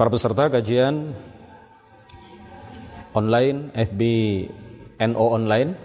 Para 0.00 0.08
peserta 0.08 0.48
kajian 0.48 1.12
online 3.12 3.68
FB 3.76 4.00
NO 4.96 5.24
online 5.28 5.76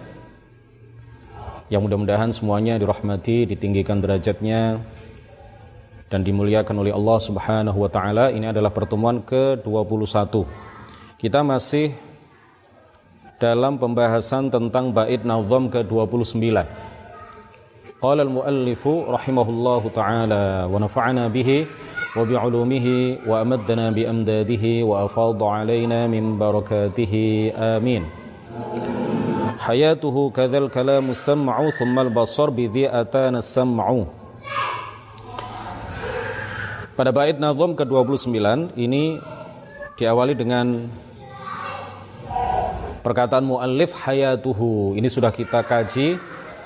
yang 1.67 1.83
mudah-mudahan 1.83 2.31
semuanya 2.31 2.79
dirahmati, 2.79 3.43
ditinggikan 3.43 3.99
derajatnya 3.99 4.79
dan 6.07 6.23
dimuliakan 6.23 6.79
oleh 6.79 6.95
Allah 6.95 7.19
Subhanahu 7.19 7.75
wa 7.75 7.91
taala. 7.91 8.31
Ini 8.31 8.55
adalah 8.55 8.71
pertemuan 8.71 9.19
ke-21. 9.19 10.47
Kita 11.19 11.43
masih 11.43 11.91
dalam 13.35 13.75
pembahasan 13.75 14.47
tentang 14.47 14.95
bait 14.95 15.27
nazam 15.27 15.67
ke-29. 15.67 16.39
Qala 17.99 18.23
al-muallifu 18.23 19.11
rahimahullahu 19.11 19.91
taala 19.91 20.71
wa 20.71 20.77
nafa'ana 20.79 21.27
bihi 21.27 21.67
bi 23.91 24.07
amdadihi 24.07 24.87
wa 24.87 25.03
afadha 25.03 25.45
alaina 25.51 26.07
min 26.07 26.39
barakatihi 26.39 27.51
amin. 27.51 28.07
Hayatuhu 29.59 30.31
kadzal 30.31 30.71
kalamu 30.71 31.11
sam'u 31.11 31.75
thumma 31.75 32.07
al-basar 32.07 32.55
bi 32.55 32.87
atana 32.87 33.43
sam'u. 33.43 34.07
Pada 36.95 37.11
bait 37.11 37.35
nazam 37.35 37.75
ke-29 37.75 38.31
ini 38.79 39.19
diawali 39.99 40.39
dengan 40.39 40.87
perkataan 43.03 43.43
muallif 43.43 43.91
hayatuhu. 44.07 44.95
Ini 44.95 45.11
sudah 45.11 45.35
kita 45.35 45.67
kaji, 45.67 46.15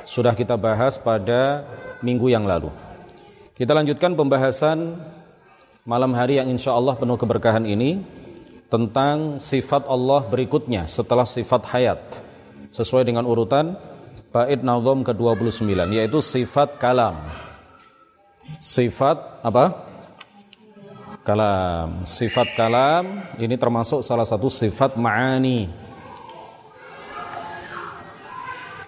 sudah 0.06 0.38
kita 0.38 0.54
bahas 0.62 1.02
pada 1.02 1.66
minggu 2.06 2.30
yang 2.30 2.46
lalu. 2.46 2.70
Kita 3.58 3.74
lanjutkan 3.74 4.14
pembahasan 4.14 5.02
malam 5.90 6.14
hari 6.14 6.38
yang 6.38 6.46
insya 6.54 6.78
Allah 6.78 6.94
penuh 6.94 7.18
keberkahan 7.18 7.66
ini 7.66 8.06
tentang 8.70 9.42
sifat 9.42 9.90
Allah 9.90 10.22
berikutnya 10.22 10.86
setelah 10.86 11.26
sifat 11.26 11.66
hayat 11.74 11.98
sesuai 12.70 13.10
dengan 13.10 13.26
urutan 13.26 13.74
bait 14.30 14.62
nazam 14.62 15.02
ke-29 15.02 15.66
yaitu 15.90 16.22
sifat 16.22 16.78
kalam. 16.78 17.18
Sifat 18.62 19.42
apa? 19.42 19.90
Kalam. 21.26 22.06
Sifat 22.06 22.54
kalam 22.54 23.26
ini 23.42 23.58
termasuk 23.58 24.06
salah 24.06 24.30
satu 24.30 24.46
sifat 24.46 24.94
ma'ani. 24.94 25.74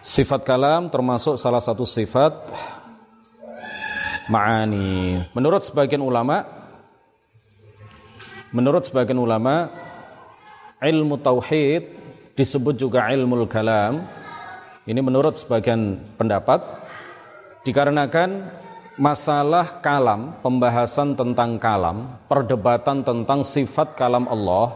Sifat 0.06 0.45
kalam 0.45 0.86
termasuk 0.94 1.34
salah 1.42 1.66
satu 1.66 1.81
sifat 1.81 2.38
ma'ani. 4.30 5.25
Menurut 5.34 5.66
sebagian 5.66 6.06
ulama, 6.06 6.61
menurut 8.52 8.88
sebagian 8.88 9.19
ulama, 9.19 9.67
ilmu 10.80 11.19
tauhid 11.19 11.88
disebut 12.38 12.80
juga 12.80 13.11
ilmu 13.11 13.44
kalam. 13.49 14.05
Ini 14.88 14.99
menurut 15.03 15.38
sebagian 15.38 15.99
pendapat 16.16 16.63
dikarenakan 17.67 18.49
masalah 18.95 19.81
kalam, 19.81 20.39
pembahasan 20.45 21.17
tentang 21.17 21.57
kalam, 21.57 22.22
perdebatan 22.29 23.03
tentang 23.03 23.44
sifat 23.44 23.97
kalam 23.97 24.29
Allah 24.29 24.73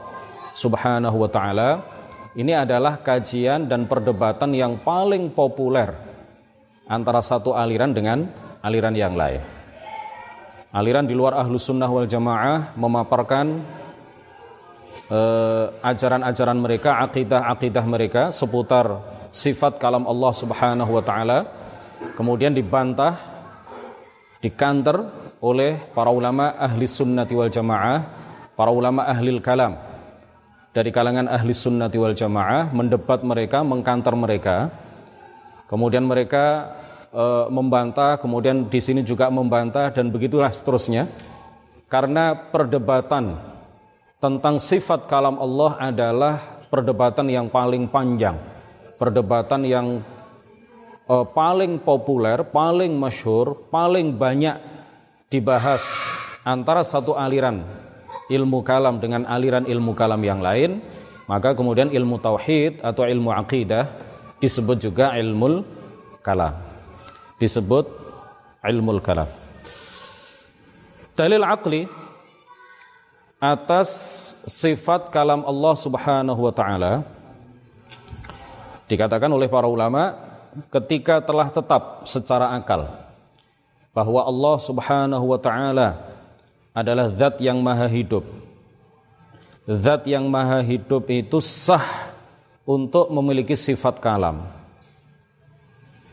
Subhanahu 0.56 1.26
wa 1.26 1.30
taala 1.30 1.96
ini 2.36 2.52
adalah 2.52 3.00
kajian 3.00 3.72
dan 3.72 3.88
perdebatan 3.88 4.52
yang 4.52 4.84
paling 4.84 5.32
populer 5.32 5.96
antara 6.84 7.24
satu 7.24 7.56
aliran 7.56 7.96
dengan 7.96 8.28
aliran 8.60 8.92
yang 8.92 9.16
lain. 9.16 9.55
Aliran 10.76 11.08
di 11.08 11.16
luar 11.16 11.40
ahlu 11.40 11.56
sunnah 11.56 11.88
wal 11.88 12.04
jamaah 12.04 12.76
memaparkan 12.76 13.64
Eh, 15.06 15.66
ajaran-ajaran 15.86 16.58
uh, 16.58 16.64
mereka, 16.66 16.98
akidah-akidah 17.06 17.86
mereka 17.86 18.22
seputar 18.34 19.06
sifat 19.30 19.78
kalam 19.78 20.02
Allah 20.10 20.34
Subhanahu 20.34 20.98
wa 20.98 21.04
taala 21.06 21.46
kemudian 22.18 22.50
dibantah 22.50 23.14
dikanter 24.42 24.98
oleh 25.46 25.78
para 25.94 26.10
ulama 26.10 26.58
ahli 26.58 26.90
sunnati 26.90 27.38
wal 27.38 27.54
jamaah, 27.54 28.02
para 28.58 28.74
ulama 28.74 29.06
ahli 29.06 29.30
kalam 29.46 29.78
dari 30.74 30.90
kalangan 30.90 31.30
ahli 31.30 31.54
sunnati 31.54 32.02
wal 32.02 32.18
jamaah 32.18 32.74
mendebat 32.74 33.22
mereka, 33.22 33.62
mengkanter 33.62 34.18
mereka. 34.18 34.74
Kemudian 35.70 36.02
mereka 36.02 36.74
e, 37.16 37.26
membantah, 37.48 38.20
kemudian 38.20 38.68
di 38.68 38.84
sini 38.84 39.00
juga 39.08 39.32
membantah 39.32 39.96
dan 39.96 40.12
begitulah 40.12 40.52
seterusnya. 40.52 41.08
Karena 41.88 42.36
perdebatan 42.36 43.40
tentang 44.20 44.60
sifat 44.60 45.08
kalam 45.08 45.40
Allah 45.40 45.72
adalah 45.80 46.36
perdebatan 46.68 47.32
yang 47.32 47.48
paling 47.48 47.88
panjang, 47.88 48.36
perdebatan 49.00 49.62
yang 49.64 49.88
uh, 51.06 51.26
paling 51.26 51.78
populer, 51.80 52.42
paling 52.44 52.94
masyhur, 52.98 53.70
paling 53.70 54.12
banyak 54.18 54.58
dibahas 55.30 55.86
antara 56.46 56.82
satu 56.86 57.14
aliran 57.18 57.66
ilmu 58.30 58.66
kalam 58.66 58.98
dengan 58.98 59.26
aliran 59.30 59.66
ilmu 59.70 59.94
kalam 59.94 60.22
yang 60.26 60.42
lain, 60.42 60.82
maka 61.30 61.54
kemudian 61.54 61.94
ilmu 61.94 62.18
tauhid 62.18 62.82
atau 62.82 63.06
ilmu 63.06 63.30
akidah 63.34 63.90
disebut 64.42 64.78
juga 64.82 65.14
ilmu 65.18 65.64
kalam. 66.26 66.75
Disebut 67.36 67.86
ilmu 68.64 68.98
kalam. 69.04 69.28
Dalil 71.16 71.44
akli 71.44 71.82
atas 73.40 73.90
sifat 74.48 75.12
kalam 75.12 75.44
Allah 75.44 75.76
Subhanahu 75.76 76.40
wa 76.40 76.54
taala 76.56 77.04
dikatakan 78.88 79.28
oleh 79.28 79.52
para 79.52 79.68
ulama 79.68 80.16
ketika 80.72 81.20
telah 81.20 81.52
tetap 81.52 82.08
secara 82.08 82.56
akal 82.56 82.88
bahwa 83.92 84.24
Allah 84.24 84.56
Subhanahu 84.60 85.26
wa 85.28 85.40
taala 85.40 85.88
adalah 86.76 87.08
zat 87.16 87.40
yang 87.40 87.64
maha 87.64 87.88
hidup. 87.88 88.28
Zat 89.68 90.04
yang 90.08 90.28
maha 90.28 90.60
hidup 90.60 91.08
itu 91.08 91.40
sah 91.40 92.12
untuk 92.68 93.08
memiliki 93.12 93.56
sifat 93.56 94.04
kalam. 94.04 94.65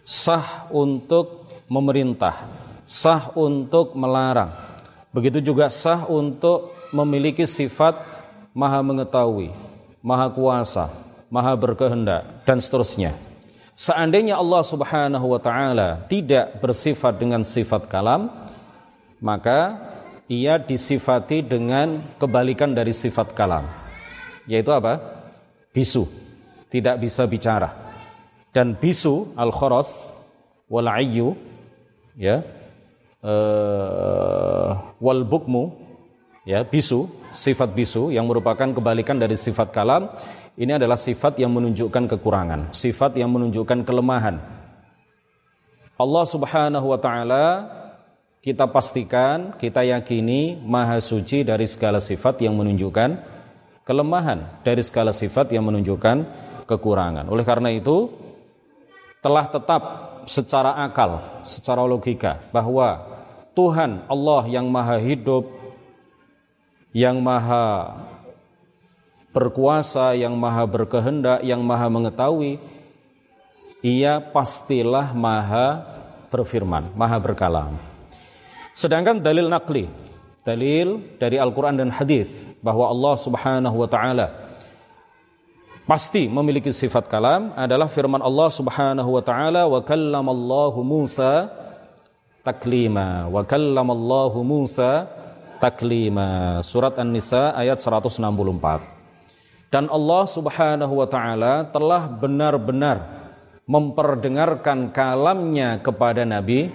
Sah 0.02 0.66
untuk 0.74 1.46
memerintah, 1.70 2.46
sah 2.82 3.30
untuk 3.38 3.94
melarang. 3.94 4.50
Begitu 5.14 5.38
juga 5.40 5.70
sah 5.70 6.04
untuk 6.10 6.74
memiliki 6.90 7.46
sifat 7.46 7.96
maha 8.52 8.82
mengetahui, 8.84 9.54
maha 10.04 10.28
kuasa, 10.28 10.92
maha 11.32 11.56
berkehendak 11.56 12.44
dan 12.44 12.60
seterusnya. 12.60 13.16
Seandainya 13.72 14.36
Allah 14.36 14.62
Subhanahu 14.62 15.26
wa 15.32 15.40
taala 15.40 16.04
tidak 16.06 16.60
bersifat 16.60 17.16
dengan 17.16 17.40
sifat 17.40 17.88
kalam, 17.88 18.28
maka 19.19 19.80
ia 20.28 20.60
disifati 20.60 21.40
dengan 21.40 22.04
kebalikan 22.20 22.76
dari 22.76 22.92
sifat 22.92 23.32
kalam. 23.32 23.64
Yaitu 24.44 24.70
apa? 24.70 25.00
Bisu, 25.72 26.04
tidak 26.69 27.00
bisa 27.00 27.24
bicara. 27.24 27.81
Dan 28.52 28.76
bisu 28.76 29.32
al-kharas 29.32 30.12
wal 30.68 30.88
ayyu 30.88 31.32
ya 32.16 32.44
uh, 33.24 34.96
wal 35.00 35.24
bukmu 35.24 35.72
ya 36.44 36.64
bisu 36.64 37.08
sifat 37.32 37.72
bisu 37.72 38.12
yang 38.12 38.28
merupakan 38.28 38.68
kebalikan 38.68 39.16
dari 39.16 39.36
sifat 39.36 39.72
kalam 39.72 40.12
ini 40.56 40.76
adalah 40.76 41.00
sifat 41.00 41.40
yang 41.40 41.52
menunjukkan 41.52 42.08
kekurangan 42.12 42.76
sifat 42.76 43.16
yang 43.16 43.32
menunjukkan 43.32 43.88
kelemahan. 43.88 44.36
Allah 45.96 46.24
Subhanahu 46.28 46.86
wa 46.92 46.98
taala 47.00 47.46
kita 48.42 48.69
pastikan 48.69 49.54
kita 49.56 49.86
yakini 49.86 50.60
maha 50.60 50.98
suci 50.98 51.46
dari 51.46 51.64
segala 51.64 52.02
sifat 52.02 52.42
yang 52.42 52.58
menunjukkan 52.58 53.16
kelemahan 53.87 54.60
dari 54.66 54.82
segala 54.82 55.14
sifat 55.14 55.54
yang 55.54 55.64
menunjukkan 55.69 56.26
kekurangan. 56.66 57.31
Oleh 57.31 57.46
karena 57.46 57.70
itu 57.70 58.21
telah 59.22 59.46
tetap 59.46 59.82
secara 60.26 60.76
akal 60.82 61.22
secara 61.46 61.86
logika 61.86 62.42
bahwa 62.50 63.00
Tuhan 63.54 64.02
Allah 64.10 64.42
yang 64.50 64.66
maha 64.66 64.98
hidup 64.98 65.62
yang 66.92 67.24
maha 67.24 67.96
berkuasa, 69.32 70.12
yang 70.12 70.36
maha 70.36 70.69
berkehendak, 70.69 71.40
yang 71.40 71.64
maha 71.64 71.88
mengetahui, 71.88 72.60
ia 73.80 74.20
pastilah 74.20 75.16
maha 75.16 75.80
berfirman, 76.28 76.92
maha 76.92 77.16
berkalam. 77.16 77.80
Sedangkan 78.76 79.25
dalil 79.25 79.48
nakli, 79.48 79.88
dalil 80.44 81.00
dari 81.16 81.40
Al-Quran 81.40 81.80
dan 81.80 81.88
hadis 81.88 82.44
bahwa 82.60 82.88
Allah 82.92 83.14
subhanahu 83.16 83.76
wa 83.84 83.88
ta'ala 83.88 84.26
pasti 85.92 86.24
memiliki 86.24 86.72
sifat 86.72 87.04
kalam 87.04 87.52
adalah 87.52 87.84
firman 87.84 88.24
Allah 88.24 88.48
subhanahu 88.48 89.12
wa 89.12 89.20
ta'ala 89.20 89.68
wa 89.68 89.76
kallamallahu 89.84 90.80
Musa 90.80 91.52
taklima 92.40 93.28
wa 93.28 93.44
kallamallahu 93.44 94.40
Musa 94.40 95.04
taklima. 95.60 96.64
Surat 96.64 96.96
An-Nisa 96.96 97.52
ayat 97.52 97.76
164. 97.76 99.68
Dan 99.68 99.92
Allah 99.92 100.24
Subhanahu 100.24 100.96
wa 100.96 101.08
taala 101.08 101.68
telah 101.68 102.08
benar-benar 102.08 103.28
memperdengarkan 103.68 104.96
kalamnya 104.96 105.76
kepada 105.76 106.24
Nabi 106.24 106.72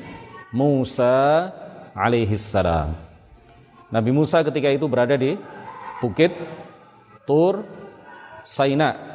Musa 0.53 1.49
alaihi 1.97 2.37
salam. 2.37 2.93
Nabi 3.89 4.13
Musa 4.13 4.45
ketika 4.45 4.69
itu 4.69 4.85
berada 4.85 5.17
di 5.17 5.33
bukit 6.05 6.37
Tur 7.25 7.65
Saina. 8.45 9.06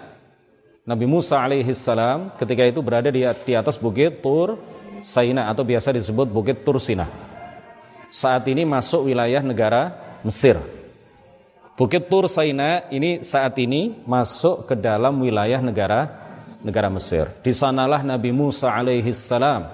Nabi 0.83 1.07
Musa 1.07 1.39
alaihi 1.39 1.71
salam 1.79 2.35
ketika 2.35 2.67
itu 2.67 2.83
berada 2.83 3.07
di, 3.07 3.23
di 3.23 3.55
atas 3.55 3.79
bukit 3.79 4.19
Tur 4.19 4.59
Saina 4.99 5.47
atau 5.47 5.63
biasa 5.63 5.95
disebut 5.95 6.27
bukit 6.27 6.67
Tur 6.67 6.83
Sina 6.83 7.07
saat 8.11 8.43
ini 8.51 8.67
masuk 8.67 9.07
wilayah 9.07 9.47
negara 9.47 9.95
Mesir. 10.27 10.59
Bukit 11.79 12.11
Tur 12.11 12.27
Saina 12.27 12.91
ini 12.91 13.23
saat 13.23 13.55
ini 13.63 13.95
masuk 14.11 14.67
ke 14.67 14.75
dalam 14.75 15.23
wilayah 15.23 15.63
negara 15.63 16.35
negara 16.67 16.91
Mesir. 16.91 17.31
Di 17.47 17.55
sanalah 17.55 18.03
Nabi 18.03 18.35
Musa 18.35 18.75
alaihi 18.75 19.15
salam 19.15 19.71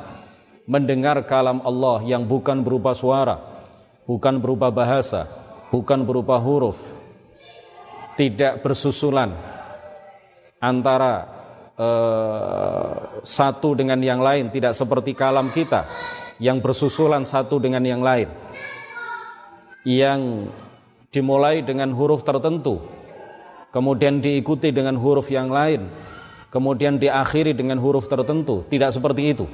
mendengar 0.69 1.25
kalam 1.25 1.64
Allah 1.64 2.04
yang 2.04 2.28
bukan 2.28 2.61
berupa 2.61 2.93
suara, 2.93 3.64
bukan 4.04 4.37
berupa 4.44 4.69
bahasa, 4.69 5.25
bukan 5.72 6.04
berupa 6.04 6.37
huruf, 6.37 6.93
tidak 8.20 8.61
bersusulan 8.61 9.56
antara 10.58 11.26
uh, 11.78 13.22
satu 13.22 13.78
dengan 13.78 13.99
yang 14.02 14.19
lain, 14.22 14.50
tidak 14.50 14.75
seperti 14.75 15.14
kalam 15.14 15.50
kita 15.55 15.87
yang 16.38 16.62
bersusulan 16.62 17.26
satu 17.26 17.58
dengan 17.58 17.82
yang 17.82 18.02
lain 18.02 18.31
yang 19.82 20.50
dimulai 21.10 21.64
dengan 21.64 21.90
huruf 21.90 22.22
tertentu 22.22 22.78
kemudian 23.75 24.22
diikuti 24.22 24.70
dengan 24.70 24.94
huruf 25.00 25.32
yang 25.32 25.50
lain 25.50 25.90
kemudian 26.49 26.96
diakhiri 26.96 27.52
dengan 27.52 27.76
huruf 27.76 28.08
tertentu. 28.08 28.64
Tidak 28.69 28.90
seperti 28.93 29.22
itu. 29.37 29.44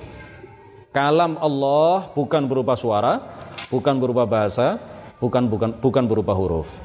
Kalam 0.94 1.34
Allah 1.42 2.06
bukan 2.14 2.46
berupa 2.46 2.78
suara 2.78 3.18
bukan 3.66 3.98
berupa 3.98 4.22
bahasa 4.22 4.78
bukan 5.18 5.50
bukan 5.50 5.70
bukan 5.82 6.04
berupa 6.06 6.30
huruf 6.30 6.78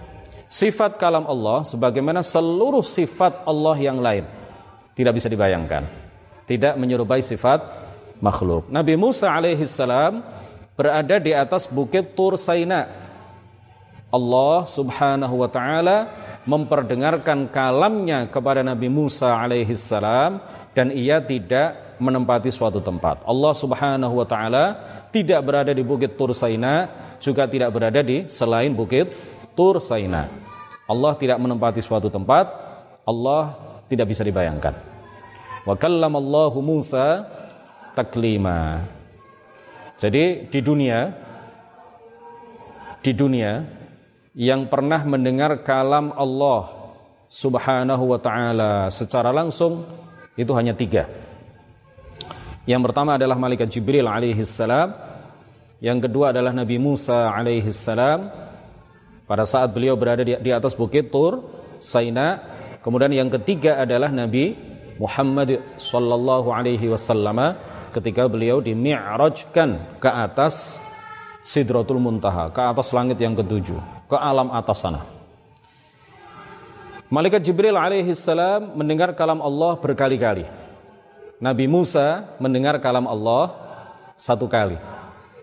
sifat 0.49 0.97
kalam 0.97 1.29
Allah 1.29 1.61
sebagaimana 1.61 2.25
seluruh 2.25 2.81
sifat 2.81 3.45
Allah 3.45 3.77
yang 3.77 4.01
lain 4.01 4.25
tidak 4.97 5.15
bisa 5.15 5.29
dibayangkan 5.29 6.09
tidak 6.49 6.73
menyerupai 6.81 7.21
sifat 7.21 7.61
makhluk. 8.17 8.73
Nabi 8.73 8.97
Musa 8.97 9.29
alaihissalam 9.29 10.25
berada 10.73 11.21
di 11.21 11.29
atas 11.29 11.69
bukit 11.69 12.17
Tur 12.17 12.41
Saina. 12.41 12.89
Allah 14.09 14.65
subhanahu 14.65 15.45
wa 15.45 15.49
ta'ala 15.51 15.97
memperdengarkan 16.49 17.53
kalamnya 17.53 18.25
kepada 18.25 18.65
Nabi 18.65 18.89
Musa 18.89 19.37
alaihissalam 19.37 20.41
dan 20.73 20.89
ia 20.89 21.21
tidak 21.21 22.01
menempati 22.01 22.49
suatu 22.49 22.81
tempat. 22.81 23.21
Allah 23.29 23.53
subhanahu 23.53 24.17
wa 24.17 24.25
ta'ala 24.25 24.65
tidak 25.13 25.45
berada 25.45 25.69
di 25.69 25.85
bukit 25.85 26.17
Tur 26.17 26.33
Saina, 26.33 26.89
juga 27.21 27.45
tidak 27.45 27.69
berada 27.69 28.01
di 28.01 28.25
selain 28.25 28.73
bukit 28.73 29.13
Tur 29.59 29.83
Saina. 29.83 30.23
Allah 30.87 31.11
tidak 31.19 31.35
menempati 31.35 31.83
suatu 31.83 32.07
tempat, 32.07 32.47
Allah 33.03 33.51
tidak 33.91 34.15
bisa 34.15 34.23
dibayangkan. 34.23 34.71
Wa 35.67 35.75
kallamallahu 35.75 36.63
Musa 36.63 37.27
taklima. 37.91 38.87
Jadi 39.99 40.47
di 40.47 40.59
dunia 40.63 41.11
di 43.03 43.11
dunia 43.11 43.67
yang 44.31 44.71
pernah 44.71 45.03
mendengar 45.03 45.59
kalam 45.59 46.15
Allah 46.15 46.95
Subhanahu 47.27 48.15
wa 48.15 48.19
taala 48.23 48.87
secara 48.95 49.35
langsung 49.35 49.83
itu 50.39 50.55
hanya 50.55 50.71
tiga. 50.71 51.03
Yang 52.63 52.81
pertama 52.87 53.19
adalah 53.19 53.35
malaikat 53.35 53.67
Jibril 53.67 54.07
alaihi 54.07 54.39
salam, 54.47 54.95
yang 55.83 55.99
kedua 55.99 56.31
adalah 56.31 56.55
Nabi 56.55 56.79
Musa 56.79 57.27
alaihi 57.35 57.75
salam 57.75 58.48
pada 59.29 59.45
saat 59.45 59.69
beliau 59.69 59.93
berada 59.93 60.25
di, 60.25 60.33
di 60.41 60.49
atas 60.49 60.73
bukit 60.73 61.13
Tur 61.13 61.45
Saina. 61.77 62.41
Kemudian 62.81 63.13
yang 63.13 63.29
ketiga 63.29 63.77
adalah 63.77 64.09
Nabi 64.09 64.57
Muhammad 64.97 65.61
sallallahu 65.77 66.49
alaihi 66.49 66.89
wasallam 66.89 67.53
ketika 67.93 68.25
beliau 68.25 68.57
dimi'rajkan 68.57 70.01
ke 70.01 70.09
atas 70.09 70.81
Sidratul 71.45 72.01
Muntaha, 72.01 72.49
ke 72.49 72.59
atas 72.59 72.91
langit 72.91 73.21
yang 73.21 73.37
ketujuh, 73.37 74.09
ke 74.09 74.17
alam 74.17 74.49
atas 74.51 74.81
sana. 74.81 75.01
Malaikat 77.09 77.41
Jibril 77.41 77.73
alaihi 77.73 78.13
salam 78.13 78.75
mendengar 78.77 79.15
kalam 79.17 79.41
Allah 79.41 79.77
berkali-kali. 79.77 80.45
Nabi 81.39 81.65
Musa 81.71 82.37
mendengar 82.37 82.77
kalam 82.83 83.07
Allah 83.07 83.55
satu 84.19 84.45
kali. 84.51 84.75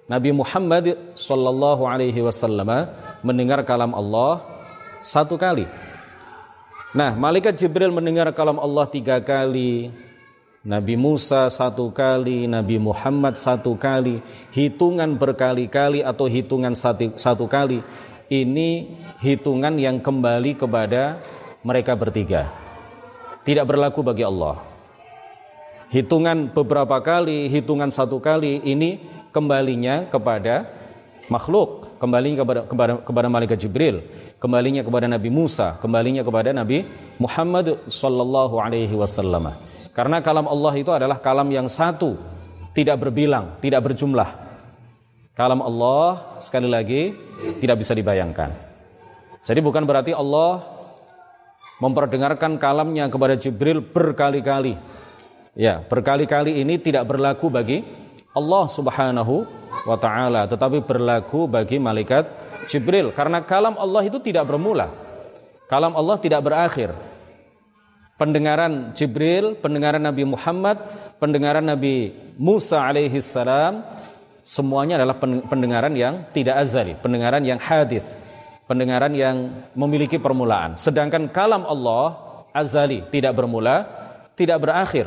Nabi 0.07 0.31
Muhammad 0.31 1.17
sallallahu 1.19 1.83
alaihi 1.89 2.23
wasallam 2.23 2.93
mendengar 3.27 3.59
kalam 3.67 3.91
Allah 3.91 4.47
satu 5.03 5.35
kali. 5.35 5.67
Nah, 6.95 7.19
malaikat 7.19 7.59
Jibril 7.59 7.91
mendengar 7.91 8.31
kalam 8.31 8.63
Allah 8.63 8.87
tiga 8.87 9.19
kali, 9.19 9.91
Nabi 10.63 10.95
Musa 10.95 11.51
satu 11.51 11.91
kali, 11.91 12.47
Nabi 12.47 12.79
Muhammad 12.79 13.35
satu 13.35 13.75
kali, 13.75 14.23
hitungan 14.55 15.19
berkali-kali 15.19 16.07
atau 16.07 16.31
hitungan 16.31 16.75
satu, 16.75 17.19
satu 17.19 17.51
kali. 17.51 17.83
Ini 18.27 18.99
hitungan 19.23 19.79
yang 19.79 20.03
kembali 20.03 20.59
kepada 20.59 21.23
mereka 21.63 21.95
bertiga. 21.95 22.51
Tidak 23.47 23.63
berlaku 23.63 24.03
bagi 24.03 24.27
Allah. 24.27 24.59
Hitungan 25.95 26.51
beberapa 26.51 26.99
kali, 26.99 27.47
hitungan 27.47 27.95
satu 27.95 28.19
kali 28.19 28.59
ini 28.67 29.07
kembalinya 29.31 30.11
kepada 30.11 30.67
makhluk, 31.31 31.86
kembalinya 31.97 32.45
kepada 32.45 32.61
kepada 32.69 32.93
kepada 33.01 33.27
malaikat 33.29 33.59
Jibril, 33.61 34.05
kembalinya 34.41 34.81
kepada 34.85 35.07
Nabi 35.09 35.29
Musa, 35.33 35.77
kembalinya 35.81 36.23
kepada 36.23 36.53
Nabi 36.53 36.85
Muhammad 37.21 37.89
sallallahu 37.89 38.57
alaihi 38.61 38.93
wasallam. 38.95 39.53
Karena 39.97 40.21
kalam 40.21 40.45
Allah 40.45 40.73
itu 40.77 40.93
adalah 40.93 41.17
kalam 41.21 41.49
yang 41.49 41.73
satu, 41.73 42.21
tidak 42.77 43.01
berbilang, 43.01 43.57
tidak 43.65 43.81
berjumlah. 43.89 44.29
Kalam 45.33 45.61
Allah 45.65 46.37
sekali 46.41 46.69
lagi 46.69 47.13
tidak 47.61 47.81
bisa 47.81 47.93
dibayangkan. 47.93 48.53
Jadi 49.45 49.61
bukan 49.61 49.85
berarti 49.85 50.13
Allah 50.17 50.65
memperdengarkan 51.81 52.57
kalamnya 52.57 53.09
kepada 53.13 53.37
Jibril 53.37 53.85
berkali-kali. 53.85 54.77
Ya, 55.57 55.81
berkali-kali 55.81 56.61
ini 56.61 56.77
tidak 56.77 57.09
berlaku 57.09 57.49
bagi 57.49 57.85
Allah 58.37 58.65
Subhanahu 58.69 59.49
wa 59.85 59.97
taala, 60.01 60.49
tetapi 60.49 60.81
berlaku 60.81 61.51
bagi 61.51 61.77
malaikat 61.77 62.25
Jibril 62.71 63.13
karena 63.13 63.45
kalam 63.45 63.77
Allah 63.77 64.07
itu 64.07 64.17
tidak 64.23 64.49
bermula. 64.49 64.89
Kalam 65.67 65.99
Allah 65.99 66.17
tidak 66.23 66.47
berakhir 66.47 66.95
pendengaran 68.17 68.97
Jibril, 68.97 69.57
pendengaran 69.61 70.03
Nabi 70.03 70.25
Muhammad, 70.25 70.81
pendengaran 71.21 71.65
Nabi 71.65 72.13
Musa 72.37 72.83
alaihi 72.83 73.21
salam, 73.21 73.85
semuanya 74.41 75.01
adalah 75.01 75.17
pendengaran 75.21 75.93
yang 75.93 76.25
tidak 76.33 76.65
azali, 76.65 76.97
pendengaran 76.97 77.45
yang 77.45 77.61
hadis, 77.61 78.05
pendengaran 78.65 79.13
yang 79.13 79.37
memiliki 79.77 80.17
permulaan. 80.17 80.75
Sedangkan 80.81 81.29
kalam 81.29 81.65
Allah 81.69 82.17
azali, 82.57 83.05
tidak 83.13 83.37
bermula, 83.37 83.85
tidak 84.35 84.65
berakhir. 84.65 85.07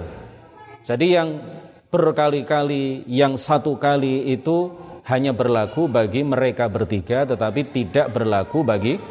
Jadi 0.85 1.05
yang 1.17 1.41
berkali-kali, 1.89 3.03
yang 3.09 3.33
satu 3.33 3.73
kali 3.81 4.29
itu 4.29 4.69
hanya 5.09 5.33
berlaku 5.33 5.89
bagi 5.89 6.21
mereka 6.21 6.69
bertiga 6.69 7.25
tetapi 7.25 7.65
tidak 7.73 8.13
berlaku 8.13 8.61
bagi 8.61 9.01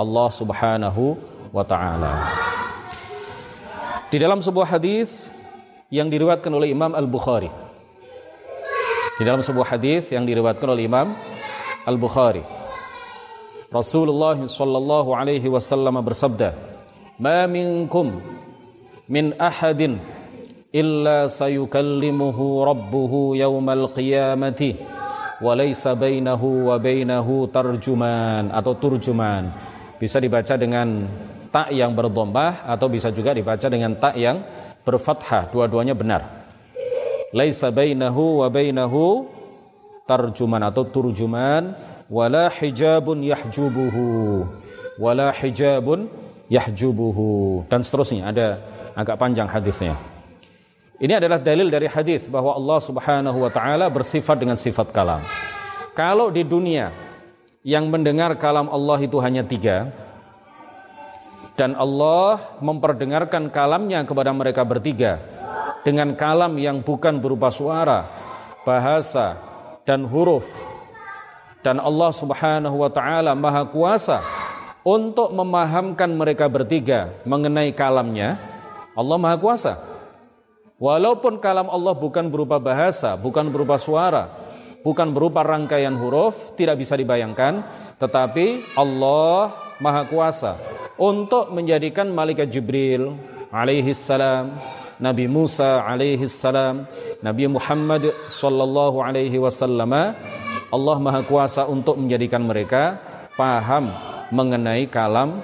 Allah 0.00 0.28
Subhanahu 0.32 1.20
wa 1.52 1.60
taala. 1.60 2.24
Di 4.08 4.16
dalam 4.16 4.40
sebuah 4.40 4.76
hadis 4.76 5.28
yang 5.92 6.08
diriwayatkan 6.08 6.52
oleh 6.52 6.72
Imam 6.72 6.96
Al-Bukhari. 6.96 7.52
Di 9.20 9.22
dalam 9.28 9.44
sebuah 9.44 9.76
hadis 9.76 10.08
yang 10.08 10.24
diriwayatkan 10.24 10.68
oleh 10.72 10.88
Imam 10.88 11.12
Al-Bukhari. 11.84 12.44
Rasulullah 13.68 14.36
sallallahu 14.36 15.16
alaihi 15.16 15.48
wasallam 15.52 16.00
bersabda, 16.00 16.56
"Ma 17.20 17.44
minkum 17.44 18.20
min 19.08 19.36
ahadin 19.36 20.00
rabbuhu 22.64 23.36
yaumal 23.36 23.92
qiyamati 23.92 24.80
wa 25.44 25.52
laysa 25.52 25.92
bainahu 25.92 26.72
wa 26.72 26.76
bainahu 26.80 27.46
tarjuman 27.52 28.48
atau 28.48 28.72
turjuman." 28.80 29.52
Bisa 30.00 30.18
dibaca 30.18 30.56
dengan 30.58 31.06
tak 31.52 31.70
yang 31.76 31.92
berdombah 31.92 32.64
atau 32.64 32.88
bisa 32.88 33.12
juga 33.12 33.36
dibaca 33.36 33.68
dengan 33.68 33.92
tak 33.94 34.16
yang 34.16 34.40
berfathah 34.82 35.52
dua-duanya 35.52 35.94
benar 35.94 36.42
laisa 37.32 37.72
bainahu 37.72 38.44
wa 38.44 38.48
bainahu 38.52 39.28
tarjuman 40.04 40.62
atau 40.68 40.84
turjuman 40.88 41.72
wala 42.12 42.52
hijabun 42.52 43.24
yahjubuhu 43.24 44.44
wala 45.00 45.32
hijabun 45.32 46.12
yahjubuhu 46.52 47.64
dan 47.72 47.80
seterusnya 47.80 48.28
ada 48.28 48.60
agak 48.92 49.16
panjang 49.16 49.48
hadisnya. 49.48 49.96
Ini 51.02 51.18
adalah 51.18 51.42
dalil 51.42 51.66
dari 51.66 51.90
hadis 51.90 52.30
bahwa 52.30 52.54
Allah 52.54 52.78
Subhanahu 52.78 53.42
wa 53.42 53.50
taala 53.50 53.90
bersifat 53.90 54.38
dengan 54.38 54.54
sifat 54.54 54.94
kalam. 54.94 55.26
Kalau 55.98 56.30
di 56.30 56.46
dunia 56.46 56.94
yang 57.66 57.90
mendengar 57.90 58.30
kalam 58.38 58.70
Allah 58.70 59.02
itu 59.02 59.18
hanya 59.18 59.42
tiga, 59.42 59.90
dan 61.58 61.74
Allah 61.74 62.54
memperdengarkan 62.62 63.50
kalamnya 63.50 64.06
kepada 64.06 64.30
mereka 64.30 64.62
bertiga 64.62 65.18
dengan 65.82 66.14
kalam 66.14 66.54
yang 66.62 66.78
bukan 66.86 67.18
berupa 67.18 67.50
suara, 67.50 68.06
bahasa, 68.62 69.42
dan 69.82 70.06
huruf. 70.06 70.46
Dan 71.66 71.82
Allah 71.82 72.14
Subhanahu 72.14 72.78
wa 72.78 72.90
taala 72.94 73.34
Maha 73.34 73.66
Kuasa 73.66 74.22
untuk 74.86 75.34
memahamkan 75.34 76.14
mereka 76.14 76.46
bertiga 76.46 77.10
mengenai 77.26 77.74
kalamnya. 77.74 78.38
Allah 78.94 79.18
Maha 79.18 79.34
Kuasa. 79.34 79.91
Walaupun 80.82 81.38
kalam 81.38 81.70
Allah 81.70 81.94
bukan 81.94 82.26
berupa 82.26 82.58
bahasa, 82.58 83.14
bukan 83.14 83.54
berupa 83.54 83.78
suara, 83.78 84.34
bukan 84.82 85.14
berupa 85.14 85.46
rangkaian 85.46 85.94
huruf, 85.94 86.58
tidak 86.58 86.82
bisa 86.82 86.98
dibayangkan, 86.98 87.62
tetapi 88.02 88.74
Allah 88.74 89.54
Maha 89.78 90.02
Kuasa 90.10 90.58
untuk 90.98 91.54
menjadikan 91.54 92.10
malaikat 92.10 92.50
Jibril 92.50 93.14
alaihi 93.54 93.94
salam 93.94 94.58
Nabi 94.98 95.30
Musa 95.30 95.86
alaihi 95.86 96.26
salam, 96.26 96.90
Nabi 97.22 97.46
Muhammad 97.46 98.10
sallallahu 98.26 99.06
alaihi 99.06 99.38
wasallam, 99.38 100.18
Allah 100.74 100.96
Maha 100.98 101.22
Kuasa 101.22 101.62
untuk 101.70 101.94
menjadikan 101.94 102.42
mereka 102.42 102.98
paham 103.38 103.86
mengenai 104.34 104.90
kalam 104.90 105.38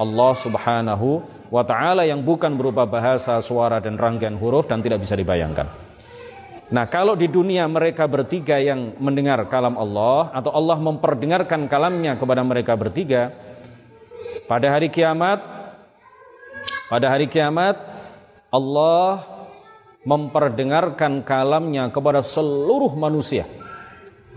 Allah 0.00 0.32
Subhanahu 0.32 1.37
wa 1.48 1.62
taala 1.64 2.04
yang 2.04 2.24
bukan 2.24 2.56
berupa 2.56 2.84
bahasa, 2.84 3.40
suara 3.40 3.80
dan 3.80 3.96
rangkaian 3.96 4.36
huruf 4.36 4.68
dan 4.68 4.84
tidak 4.84 5.04
bisa 5.04 5.16
dibayangkan. 5.16 5.68
Nah, 6.68 6.84
kalau 6.84 7.16
di 7.16 7.32
dunia 7.32 7.64
mereka 7.64 8.04
bertiga 8.04 8.60
yang 8.60 8.92
mendengar 9.00 9.40
kalam 9.48 9.80
Allah 9.80 10.28
atau 10.36 10.52
Allah 10.52 10.76
memperdengarkan 10.76 11.64
kalamnya 11.64 12.20
kepada 12.20 12.44
mereka 12.44 12.76
bertiga 12.76 13.32
pada 14.44 14.76
hari 14.76 14.92
kiamat 14.92 15.40
pada 16.92 17.08
hari 17.08 17.24
kiamat 17.24 17.76
Allah 18.52 19.24
memperdengarkan 20.04 21.24
kalamnya 21.24 21.88
kepada 21.88 22.20
seluruh 22.20 22.92
manusia 22.96 23.48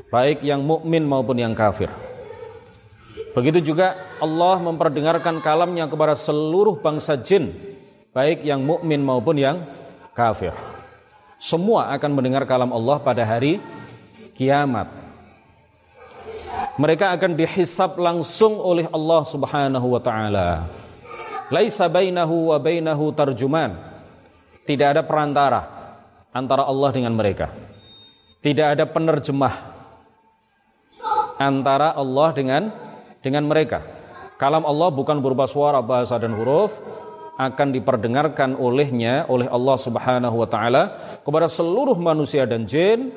baik 0.07 0.43
yang 0.43 0.63
mukmin 0.63 1.03
maupun 1.03 1.35
yang 1.35 1.51
kafir 1.51 1.91
begitu 3.31 3.73
juga 3.73 3.95
Allah 4.19 4.59
memperdengarkan 4.59 5.39
kalamnya 5.39 5.87
kepada 5.87 6.15
seluruh 6.15 6.79
bangsa 6.79 7.15
jin 7.19 7.51
baik 8.11 8.43
yang 8.43 8.63
mukmin 8.63 8.99
maupun 8.99 9.39
yang 9.39 9.63
kafir. 10.11 10.51
Semua 11.41 11.89
akan 11.95 12.11
mendengar 12.13 12.45
kalam 12.45 12.69
Allah 12.69 13.01
pada 13.01 13.25
hari 13.25 13.57
kiamat. 14.37 14.87
Mereka 16.77 17.17
akan 17.17 17.33
dihisap 17.33 17.97
langsung 17.97 18.61
oleh 18.61 18.85
Allah 18.93 19.21
Subhanahu 19.25 19.87
wa 19.97 20.01
taala. 20.03 20.69
Laisa 21.51 21.89
bainahu 21.91 22.53
wa 22.53 22.57
bainahu 22.61 23.11
tarjuman. 23.11 23.75
Tidak 24.63 24.87
ada 24.95 25.01
perantara 25.03 25.67
antara 26.31 26.63
Allah 26.63 26.89
dengan 26.93 27.11
mereka. 27.17 27.51
Tidak 28.39 28.77
ada 28.77 28.85
penerjemah 28.87 29.55
antara 31.41 31.97
Allah 31.97 32.29
dengan 32.31 32.90
dengan 33.21 33.45
mereka. 33.47 33.85
Kalam 34.41 34.65
Allah 34.65 34.89
bukan 34.89 35.21
berupa 35.21 35.45
suara, 35.45 35.79
bahasa 35.85 36.17
dan 36.17 36.33
huruf 36.33 36.81
akan 37.37 37.73
diperdengarkan 37.73 38.57
olehnya 38.57 39.25
oleh 39.29 39.49
Allah 39.49 39.77
Subhanahu 39.77 40.35
wa 40.41 40.49
taala 40.49 40.83
kepada 41.21 41.49
seluruh 41.49 41.97
manusia 41.97 42.45
dan 42.45 42.65
jin 42.65 43.13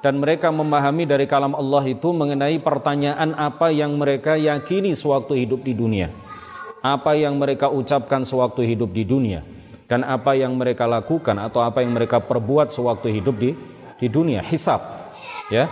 dan 0.00 0.16
mereka 0.16 0.48
memahami 0.48 1.04
dari 1.04 1.28
kalam 1.28 1.52
Allah 1.52 1.84
itu 1.84 2.10
mengenai 2.10 2.56
pertanyaan 2.62 3.36
apa 3.36 3.68
yang 3.68 3.94
mereka 4.00 4.34
yakini 4.38 4.96
sewaktu 4.96 5.44
hidup 5.44 5.60
di 5.60 5.76
dunia. 5.76 6.08
Apa 6.80 7.12
yang 7.12 7.36
mereka 7.36 7.68
ucapkan 7.68 8.24
sewaktu 8.24 8.64
hidup 8.64 8.88
di 8.96 9.04
dunia 9.04 9.44
dan 9.90 10.06
apa 10.06 10.38
yang 10.38 10.54
mereka 10.54 10.86
lakukan 10.86 11.34
atau 11.34 11.66
apa 11.66 11.82
yang 11.82 11.90
mereka 11.90 12.22
perbuat 12.22 12.70
sewaktu 12.70 13.10
hidup 13.10 13.36
di 13.42 13.50
di 13.98 14.06
dunia 14.06 14.38
hisab 14.46 14.78
ya 15.50 15.66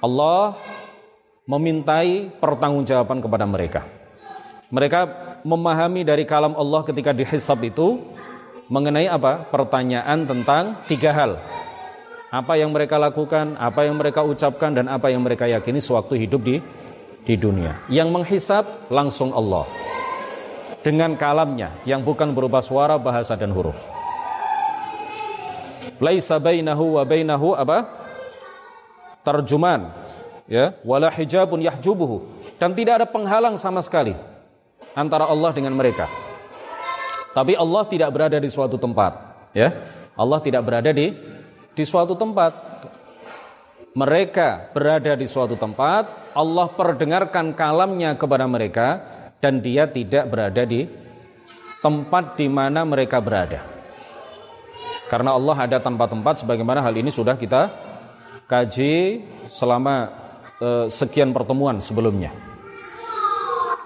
Allah 0.00 0.56
memintai 1.48 2.28
pertanggungjawaban 2.36 3.24
kepada 3.24 3.48
mereka. 3.48 3.80
Mereka 4.68 5.00
memahami 5.48 6.04
dari 6.04 6.28
kalam 6.28 6.52
Allah 6.52 6.84
ketika 6.84 7.16
dihisab 7.16 7.64
itu 7.64 8.04
mengenai 8.68 9.08
apa? 9.08 9.48
Pertanyaan 9.48 10.28
tentang 10.28 10.84
tiga 10.84 11.16
hal. 11.16 11.40
Apa 12.28 12.60
yang 12.60 12.68
mereka 12.76 13.00
lakukan 13.00 13.56
apa 13.56 13.88
yang 13.88 13.96
mereka 13.96 14.20
ucapkan 14.20 14.76
dan 14.76 14.92
apa 14.92 15.08
yang 15.08 15.24
mereka 15.24 15.48
yakini 15.48 15.80
sewaktu 15.80 16.28
hidup 16.28 16.44
di 16.44 16.60
di 17.24 17.34
dunia. 17.40 17.80
Yang 17.88 18.08
menghisab 18.12 18.64
langsung 18.92 19.32
Allah. 19.32 19.64
Dengan 20.84 21.16
kalamnya 21.16 21.72
yang 21.88 22.04
bukan 22.04 22.36
berupa 22.36 22.60
suara, 22.60 23.00
bahasa 23.00 23.32
dan 23.40 23.56
huruf. 23.56 23.88
Laisa 25.96 26.36
bainahu 26.36 27.00
wa 27.00 27.04
bainahu 27.08 27.56
apa? 27.56 27.88
Terjuman 29.24 30.07
ya, 30.48 30.74
wala 30.82 31.12
hijabun 31.12 31.62
yahjubuhu 31.62 32.24
dan 32.56 32.74
tidak 32.74 33.04
ada 33.04 33.06
penghalang 33.06 33.54
sama 33.60 33.84
sekali 33.84 34.16
antara 34.96 35.28
Allah 35.28 35.54
dengan 35.54 35.76
mereka. 35.76 36.10
Tapi 37.36 37.54
Allah 37.54 37.86
tidak 37.86 38.10
berada 38.10 38.40
di 38.40 38.50
suatu 38.50 38.80
tempat, 38.80 39.14
ya. 39.54 39.70
Allah 40.18 40.42
tidak 40.42 40.66
berada 40.66 40.90
di 40.90 41.14
di 41.76 41.84
suatu 41.86 42.18
tempat. 42.18 42.66
Mereka 43.94 44.74
berada 44.74 45.14
di 45.14 45.26
suatu 45.26 45.54
tempat, 45.54 46.34
Allah 46.34 46.66
perdengarkan 46.70 47.54
kalamnya 47.54 48.14
kepada 48.18 48.46
mereka 48.46 49.02
dan 49.38 49.62
dia 49.62 49.86
tidak 49.86 50.26
berada 50.30 50.62
di 50.66 50.86
tempat 51.82 52.34
di 52.38 52.46
mana 52.50 52.82
mereka 52.82 53.22
berada. 53.22 53.62
Karena 55.08 55.34
Allah 55.34 55.56
ada 55.56 55.78
tempat-tempat 55.80 56.44
sebagaimana 56.44 56.84
hal 56.84 56.94
ini 56.94 57.08
sudah 57.08 57.34
kita 57.34 57.72
kaji 58.44 59.24
selama 59.48 60.17
uh, 60.62 60.86
sekian 60.90 61.30
pertemuan 61.34 61.82
sebelumnya. 61.82 62.30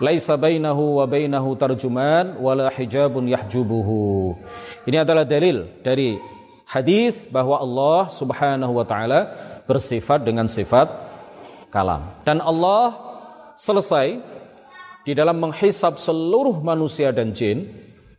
Laisa 0.02 0.34
bainahu 0.34 0.98
wa 0.98 1.06
bainahu 1.06 1.54
tarjuman 1.54 2.34
wala 2.42 2.66
hijabun 2.74 3.30
yahjubuhu. 3.30 4.34
Ini 4.82 5.06
adalah 5.06 5.22
dalil 5.22 5.78
dari 5.78 6.18
hadis 6.66 7.30
bahwa 7.30 7.62
Allah 7.62 8.10
Subhanahu 8.10 8.82
wa 8.82 8.86
taala 8.88 9.30
bersifat 9.62 10.26
dengan 10.26 10.50
sifat 10.50 10.90
kalam. 11.70 12.18
Dan 12.26 12.42
Allah 12.42 12.98
selesai 13.54 14.18
di 15.06 15.12
dalam 15.14 15.38
menghisap 15.38 16.02
seluruh 16.02 16.58
manusia 16.62 17.14
dan 17.14 17.30
jin 17.30 17.70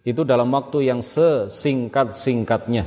itu 0.03 0.23
dalam 0.27 0.51
waktu 0.51 0.87
yang 0.87 0.99
sesingkat-singkatnya. 0.99 2.83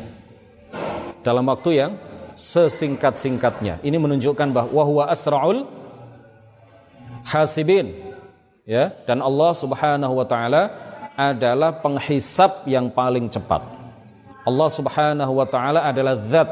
Dalam 1.20 1.44
waktu 1.48 1.70
yang 1.74 1.92
sesingkat-singkatnya. 2.36 3.80
Ini 3.80 3.96
menunjukkan 3.96 4.48
bahwa 4.52 4.82
huwa 4.84 5.04
asraul 5.08 5.64
hasibin. 7.26 8.14
Ya, 8.66 8.92
dan 9.06 9.22
Allah 9.22 9.54
Subhanahu 9.54 10.14
wa 10.18 10.26
taala 10.26 10.70
adalah 11.16 11.80
penghisap 11.80 12.66
yang 12.68 12.92
paling 12.92 13.30
cepat. 13.32 13.62
Allah 14.46 14.68
Subhanahu 14.70 15.32
wa 15.32 15.46
taala 15.48 15.86
adalah 15.86 16.18
zat 16.28 16.50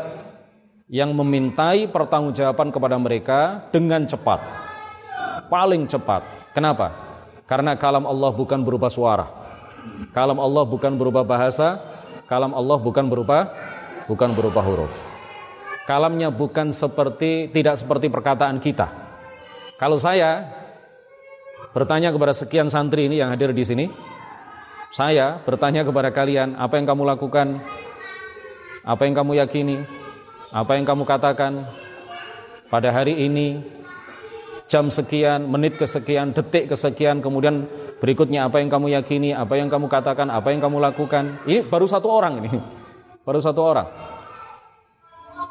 yang 0.89 1.11
memintai 1.11 1.91
pertanggungjawaban 1.91 2.71
kepada 2.71 2.97
mereka 2.99 3.67
dengan 3.75 4.07
cepat. 4.07 4.41
Paling 5.51 5.91
cepat. 5.91 6.23
Kenapa? 6.55 6.95
Karena 7.45 7.77
kalam 7.77 8.09
Allah 8.09 8.31
bukan 8.33 8.63
berupa 8.65 8.89
suara. 8.89 9.29
Kalam 10.17 10.41
Allah 10.41 10.65
bukan 10.65 10.97
berupa 10.97 11.21
bahasa, 11.21 11.77
kalam 12.25 12.57
Allah 12.57 12.81
bukan 12.81 13.05
berupa 13.05 13.53
bukan 14.09 14.33
berupa 14.33 14.65
huruf. 14.65 15.14
Kalamnya 15.85 16.33
bukan 16.33 16.73
seperti 16.73 17.53
tidak 17.53 17.77
seperti 17.77 18.09
perkataan 18.09 18.57
kita. 18.61 18.89
Kalau 19.77 20.01
saya 20.01 20.49
bertanya 21.77 22.09
kepada 22.09 22.33
sekian 22.33 22.73
santri 22.73 23.05
ini 23.05 23.21
yang 23.21 23.29
hadir 23.29 23.53
di 23.53 23.65
sini, 23.67 23.87
saya 24.95 25.43
bertanya 25.45 25.85
kepada 25.85 26.09
kalian, 26.09 26.57
apa 26.57 26.81
yang 26.81 26.89
kamu 26.89 27.03
lakukan? 27.05 27.61
Apa 28.81 29.05
yang 29.05 29.13
kamu 29.13 29.45
yakini? 29.45 29.85
Apa 30.55 30.81
yang 30.81 30.89
kamu 30.89 31.05
katakan 31.05 31.69
pada 32.73 32.89
hari 32.89 33.21
ini? 33.29 33.75
jam 34.65 34.89
sekian, 34.89 35.47
menit 35.47 35.77
kesekian, 35.77 36.33
detik 36.33 36.73
kesekian, 36.73 37.21
kemudian 37.21 37.69
berikutnya 38.01 38.49
apa 38.49 38.59
yang 38.59 38.73
kamu 38.73 38.97
yakini, 38.97 39.31
apa 39.37 39.61
yang 39.61 39.69
kamu 39.69 39.87
katakan, 39.87 40.33
apa 40.33 40.51
yang 40.51 40.61
kamu 40.65 40.81
lakukan. 40.81 41.45
Ini 41.45 41.69
baru 41.69 41.87
satu 41.87 42.09
orang 42.11 42.43
ini. 42.43 42.59
Baru 43.25 43.41
satu 43.41 43.61
orang. 43.63 43.87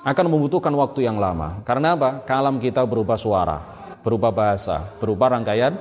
Akan 0.04 0.28
membutuhkan 0.28 0.76
waktu 0.76 1.08
yang 1.08 1.16
lama. 1.16 1.64
Karena 1.64 1.96
apa? 1.96 2.22
Kalam 2.28 2.60
kita 2.60 2.84
berupa 2.84 3.16
suara. 3.16 3.84
berupa 4.04 4.36
bahasa, 4.36 4.84
berupa 5.00 5.32
rangkaian 5.32 5.80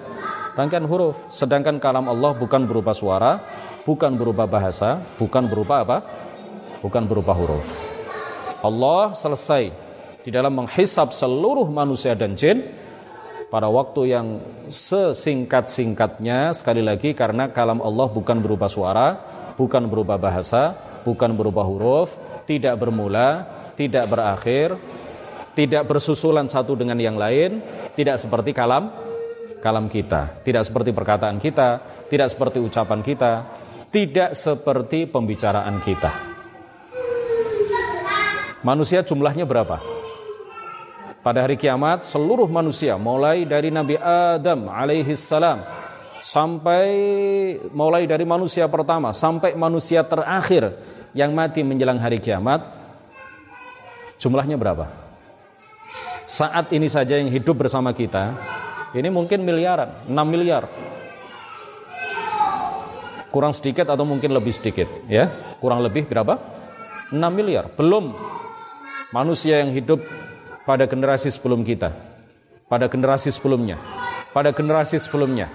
rangkaian 0.54 0.86
huruf. 0.86 1.26
Sedangkan 1.26 1.82
kalam 1.82 2.06
Allah 2.06 2.30
bukan 2.38 2.70
berupa 2.70 2.94
suara, 2.94 3.42
bukan 3.82 4.14
berupa 4.14 4.46
bahasa, 4.46 5.02
bukan 5.18 5.50
berupa 5.50 5.82
apa? 5.82 6.06
Bukan 6.78 7.02
berupa 7.10 7.34
huruf. 7.34 7.66
Allah 8.62 9.10
selesai 9.10 9.74
di 10.22 10.30
dalam 10.30 10.54
menghisap 10.54 11.10
seluruh 11.10 11.66
manusia 11.66 12.14
dan 12.14 12.38
jin 12.38 12.62
pada 13.50 13.66
waktu 13.66 14.14
yang 14.14 14.26
sesingkat-singkatnya 14.70 16.54
sekali 16.54 16.80
lagi 16.80 17.12
karena 17.12 17.50
kalam 17.50 17.82
Allah 17.82 18.06
bukan 18.06 18.38
berupa 18.38 18.70
suara, 18.70 19.18
bukan 19.58 19.90
berupa 19.90 20.14
bahasa, 20.14 20.78
bukan 21.02 21.34
berupa 21.34 21.66
huruf, 21.66 22.16
tidak 22.46 22.78
bermula, 22.78 23.44
tidak 23.78 24.08
berakhir, 24.08 24.76
tidak 25.52 25.84
bersusulan 25.88 26.48
satu 26.48 26.76
dengan 26.76 26.96
yang 26.96 27.16
lain, 27.16 27.60
tidak 27.92 28.20
seperti 28.20 28.56
kalam 28.56 28.92
kalam 29.62 29.86
kita, 29.86 30.42
tidak 30.42 30.66
seperti 30.66 30.90
perkataan 30.90 31.38
kita, 31.38 31.68
tidak 32.10 32.28
seperti 32.34 32.58
ucapan 32.58 33.00
kita, 33.00 33.32
tidak 33.94 34.34
seperti 34.34 35.06
pembicaraan 35.06 35.78
kita. 35.78 36.10
Manusia 38.66 39.06
jumlahnya 39.06 39.46
berapa? 39.46 39.78
Pada 41.22 41.46
hari 41.46 41.54
kiamat 41.54 42.02
seluruh 42.02 42.50
manusia 42.50 42.98
mulai 42.98 43.46
dari 43.46 43.70
Nabi 43.70 43.94
Adam 43.94 44.66
alaihi 44.66 45.14
salam 45.14 45.62
sampai 46.26 46.90
mulai 47.70 48.10
dari 48.10 48.26
manusia 48.26 48.66
pertama 48.66 49.14
sampai 49.14 49.54
manusia 49.54 50.02
terakhir 50.02 50.74
yang 51.14 51.30
mati 51.30 51.62
menjelang 51.62 52.02
hari 52.02 52.18
kiamat 52.18 52.81
jumlahnya 54.22 54.54
berapa? 54.54 54.86
Saat 56.22 56.70
ini 56.70 56.86
saja 56.86 57.18
yang 57.18 57.26
hidup 57.26 57.66
bersama 57.66 57.90
kita 57.90 58.38
ini 58.94 59.10
mungkin 59.10 59.42
miliaran, 59.42 60.06
6 60.06 60.14
miliar. 60.28 60.70
Kurang 63.32 63.56
sedikit 63.56 63.88
atau 63.90 64.04
mungkin 64.06 64.30
lebih 64.30 64.54
sedikit, 64.54 64.86
ya. 65.10 65.26
Kurang 65.58 65.82
lebih 65.82 66.06
berapa? 66.06 66.38
6 67.10 67.18
miliar. 67.32 67.72
Belum 67.72 68.12
manusia 69.10 69.64
yang 69.64 69.74
hidup 69.74 70.04
pada 70.68 70.86
generasi 70.86 71.32
sebelum 71.32 71.64
kita. 71.66 71.90
Pada 72.68 72.86
generasi 72.86 73.32
sebelumnya. 73.32 73.80
Pada 74.36 74.52
generasi 74.52 75.00
sebelumnya. 75.00 75.48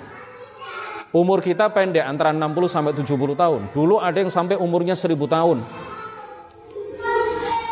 Umur 1.15 1.39
kita 1.39 1.71
pendek 1.71 2.03
antara 2.03 2.35
60 2.35 2.67
sampai 2.67 2.93
70 2.97 3.37
tahun. 3.37 3.61
Dulu 3.71 4.01
ada 4.01 4.17
yang 4.17 4.33
sampai 4.33 4.59
umurnya 4.59 4.97
1000 4.97 5.13
tahun. 5.29 5.63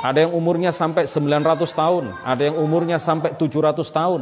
Ada 0.03 0.27
yang 0.27 0.33
umurnya 0.35 0.73
sampai 0.73 1.07
900 1.07 1.63
tahun, 1.71 2.03
ada 2.23 2.41
yang 2.51 2.57
umurnya 2.59 2.99
sampai 2.99 3.37
700 3.37 3.83
tahun 3.91 4.21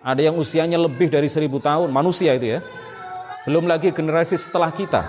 ada 0.00 0.20
yang 0.24 0.36
usianya 0.40 0.80
lebih 0.80 1.12
dari 1.12 1.28
seribu 1.28 1.60
tahun, 1.60 1.92
manusia 1.92 2.32
itu 2.32 2.56
ya. 2.56 2.60
Belum 3.44 3.68
lagi 3.68 3.92
generasi 3.92 4.36
setelah 4.40 4.72
kita. 4.72 5.04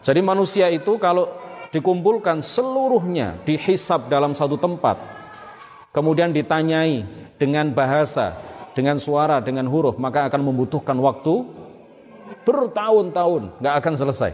Jadi 0.00 0.24
manusia 0.24 0.72
itu 0.72 0.96
kalau 0.96 1.28
dikumpulkan 1.68 2.40
seluruhnya 2.40 3.36
dihisap 3.44 4.08
dalam 4.08 4.32
satu 4.32 4.56
tempat, 4.56 4.96
kemudian 5.92 6.32
ditanyai 6.32 7.04
dengan 7.36 7.68
bahasa, 7.76 8.32
dengan 8.72 8.96
suara, 8.96 9.44
dengan 9.44 9.68
huruf, 9.68 10.00
maka 10.00 10.24
akan 10.32 10.48
membutuhkan 10.48 10.96
waktu 10.96 11.44
bertahun-tahun, 12.48 13.60
nggak 13.60 13.74
akan 13.84 13.94
selesai. 14.00 14.32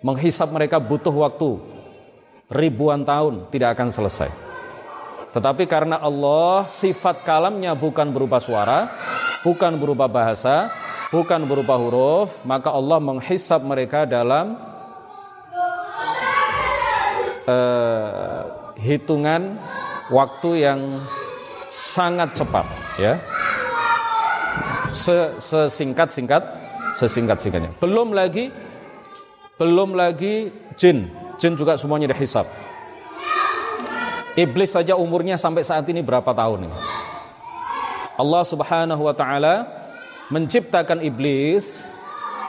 Menghisap 0.00 0.48
mereka 0.48 0.80
butuh 0.80 1.12
waktu 1.12 1.60
ribuan 2.52 3.02
tahun, 3.02 3.48
tidak 3.48 3.74
akan 3.74 3.88
selesai. 3.88 4.30
Tetapi 5.32 5.64
karena 5.64 5.96
Allah 5.96 6.68
sifat 6.68 7.24
kalamnya 7.24 7.72
bukan 7.72 8.12
berupa 8.12 8.36
suara, 8.36 8.92
bukan 9.40 9.80
berupa 9.80 10.04
bahasa, 10.04 10.68
bukan 11.08 11.48
berupa 11.48 11.80
huruf, 11.80 12.44
maka 12.44 12.68
Allah 12.68 13.00
menghisap 13.00 13.64
mereka 13.64 14.04
dalam 14.04 14.60
uh, 17.48 18.40
hitungan 18.76 19.56
waktu 20.12 20.68
yang 20.68 20.80
sangat 21.72 22.36
cepat, 22.36 22.68
ya. 23.00 23.16
Sesingkat-singkat, 25.40 26.44
sesingkat-singkatnya. 26.92 27.72
Belum 27.80 28.12
lagi, 28.12 28.52
belum 29.56 29.96
lagi 29.96 30.52
jin, 30.76 31.08
jin 31.42 31.58
juga 31.58 31.74
semuanya 31.74 32.06
dihisap. 32.14 32.46
Iblis 34.38 34.70
saja 34.78 34.94
umurnya 34.94 35.34
sampai 35.34 35.66
saat 35.66 35.82
ini 35.90 35.98
berapa 35.98 36.30
tahun 36.30 36.70
nih? 36.70 36.74
Allah 38.14 38.42
Subhanahu 38.46 39.02
wa 39.02 39.10
taala 39.10 39.66
menciptakan 40.30 41.02
iblis 41.02 41.90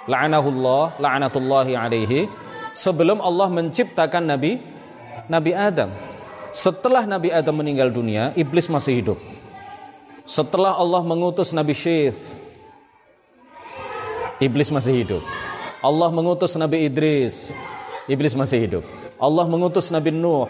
la'anahullah 0.05 1.01
la'natullahi 1.01 1.73
alaihi 1.73 2.29
sebelum 2.77 3.17
Allah 3.17 3.49
menciptakan 3.49 4.29
Nabi 4.29 4.61
Nabi 5.25 5.51
Adam. 5.57 5.89
Setelah 6.53 7.09
Nabi 7.09 7.33
Adam 7.33 7.57
meninggal 7.57 7.89
dunia, 7.89 8.29
iblis 8.37 8.69
masih 8.69 9.01
hidup. 9.01 9.19
Setelah 10.23 10.77
Allah 10.77 11.01
mengutus 11.01 11.49
Nabi 11.49 11.73
Syith, 11.73 12.37
iblis 14.37 14.69
masih 14.69 15.01
hidup. 15.01 15.23
Allah 15.83 16.13
mengutus 16.13 16.55
Nabi 16.55 16.87
Idris, 16.87 17.51
iblis 18.07 18.35
masih 18.35 18.67
hidup. 18.67 18.83
Allah 19.19 19.45
mengutus 19.47 19.91
Nabi 19.91 20.11
Nuh, 20.11 20.49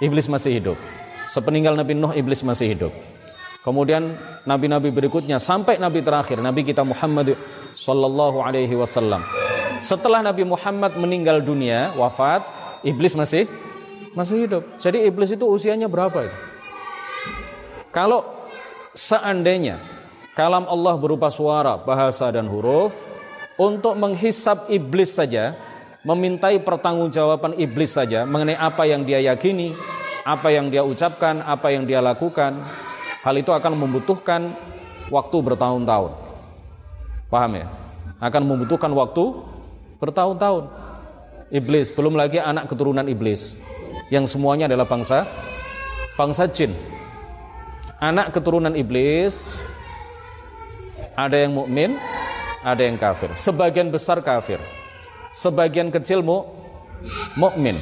iblis 0.00 0.28
masih 0.28 0.60
hidup. 0.60 0.78
Sepeninggal 1.30 1.76
Nabi 1.78 1.94
Nuh, 1.96 2.12
iblis 2.12 2.42
masih 2.44 2.74
hidup. 2.76 2.92
Kemudian 3.60 4.16
nabi-nabi 4.48 4.88
berikutnya 4.88 5.36
sampai 5.36 5.76
nabi 5.76 6.00
terakhir, 6.00 6.40
nabi 6.40 6.64
kita 6.64 6.80
Muhammad 6.80 7.36
sallallahu 7.76 8.40
alaihi 8.40 8.72
wasallam. 8.72 9.20
Setelah 9.84 10.24
Nabi 10.24 10.48
Muhammad 10.48 10.96
meninggal 10.96 11.44
dunia, 11.44 11.92
wafat, 11.92 12.40
iblis 12.84 13.12
masih 13.12 13.44
masih 14.16 14.48
hidup. 14.48 14.64
Jadi 14.80 15.04
iblis 15.04 15.32
itu 15.36 15.44
usianya 15.44 15.92
berapa 15.92 16.24
itu? 16.24 16.38
Kalau 17.92 18.48
seandainya 18.96 19.76
kalam 20.32 20.64
Allah 20.64 20.96
berupa 20.96 21.28
suara, 21.28 21.76
bahasa 21.76 22.32
dan 22.32 22.48
huruf 22.48 22.96
untuk 23.60 23.92
menghisap 23.92 24.72
iblis 24.72 25.12
saja 25.12 25.52
memintai 26.00 26.56
pertanggungjawaban 26.64 27.60
iblis 27.60 27.92
saja 27.92 28.24
mengenai 28.24 28.56
apa 28.56 28.88
yang 28.88 29.04
dia 29.04 29.20
yakini, 29.20 29.76
apa 30.24 30.48
yang 30.48 30.72
dia 30.72 30.80
ucapkan, 30.80 31.44
apa 31.44 31.72
yang 31.72 31.84
dia 31.84 32.00
lakukan, 32.00 32.56
hal 33.20 33.34
itu 33.36 33.52
akan 33.52 33.76
membutuhkan 33.76 34.52
waktu 35.12 35.36
bertahun-tahun. 35.44 36.12
Paham 37.28 37.52
ya? 37.60 37.66
Akan 38.20 38.42
membutuhkan 38.48 38.90
waktu 38.96 39.44
bertahun-tahun. 40.00 40.72
Iblis, 41.50 41.90
belum 41.90 42.14
lagi 42.14 42.38
anak 42.38 42.70
keturunan 42.70 43.04
iblis 43.10 43.58
yang 44.08 44.24
semuanya 44.24 44.70
adalah 44.70 44.86
bangsa 44.86 45.26
bangsa 46.14 46.46
jin. 46.46 46.72
Anak 48.00 48.32
keturunan 48.32 48.72
iblis 48.72 49.60
ada 51.12 51.36
yang 51.36 51.52
mukmin, 51.52 52.00
ada 52.64 52.80
yang 52.80 52.96
kafir. 52.96 53.34
Sebagian 53.36 53.92
besar 53.92 54.24
kafir 54.24 54.62
sebagian 55.34 55.94
kecil 55.94 56.22
mu 56.22 56.46
mukmin. 57.38 57.78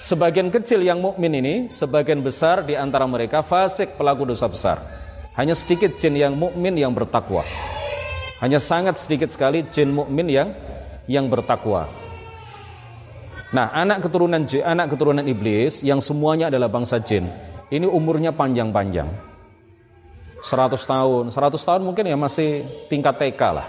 Sebagian 0.00 0.48
kecil 0.48 0.80
yang 0.80 0.96
mukmin 0.96 1.28
ini, 1.36 1.54
sebagian 1.68 2.24
besar 2.24 2.64
di 2.64 2.72
antara 2.72 3.04
mereka 3.04 3.44
fasik 3.44 4.00
pelaku 4.00 4.32
dosa 4.32 4.48
besar. 4.48 4.80
Hanya 5.36 5.52
sedikit 5.52 5.92
jin 6.00 6.16
yang 6.16 6.34
mukmin 6.34 6.72
yang 6.72 6.96
bertakwa. 6.96 7.44
Hanya 8.40 8.56
sangat 8.56 8.96
sedikit 8.96 9.28
sekali 9.28 9.68
jin 9.68 9.92
mukmin 9.92 10.24
yang 10.32 10.56
yang 11.04 11.28
bertakwa. 11.28 11.84
Nah, 13.52 13.68
anak 13.76 14.08
keturunan 14.08 14.40
jin, 14.48 14.64
anak 14.64 14.94
keturunan 14.94 15.26
iblis 15.26 15.84
yang 15.84 16.00
semuanya 16.00 16.48
adalah 16.48 16.72
bangsa 16.72 16.96
jin. 17.02 17.28
Ini 17.68 17.84
umurnya 17.84 18.32
panjang-panjang. 18.32 19.10
100 20.40 20.80
tahun, 20.80 21.24
100 21.28 21.60
tahun 21.60 21.82
mungkin 21.84 22.08
ya 22.08 22.16
masih 22.16 22.64
tingkat 22.88 23.20
TK 23.20 23.42
lah. 23.52 23.66